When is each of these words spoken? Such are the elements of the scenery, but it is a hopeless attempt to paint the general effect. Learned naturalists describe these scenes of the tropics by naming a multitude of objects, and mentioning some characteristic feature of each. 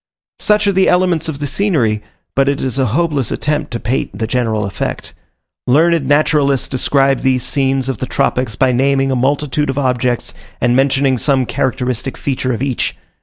Such 0.39 0.65
are 0.65 0.71
the 0.71 0.89
elements 0.89 1.29
of 1.29 1.37
the 1.37 1.45
scenery, 1.45 2.01
but 2.35 2.49
it 2.49 2.59
is 2.59 2.79
a 2.79 2.87
hopeless 2.97 3.31
attempt 3.31 3.69
to 3.69 3.79
paint 3.79 4.17
the 4.17 4.25
general 4.25 4.65
effect. 4.65 5.13
Learned 5.67 6.07
naturalists 6.07 6.67
describe 6.67 7.19
these 7.19 7.43
scenes 7.43 7.87
of 7.87 7.99
the 7.99 8.07
tropics 8.07 8.55
by 8.55 8.71
naming 8.71 9.11
a 9.11 9.15
multitude 9.15 9.69
of 9.69 9.77
objects, 9.77 10.33
and 10.59 10.75
mentioning 10.75 11.19
some 11.19 11.45
characteristic 11.45 12.17
feature 12.17 12.51
of 12.51 12.63
each. 12.63 12.95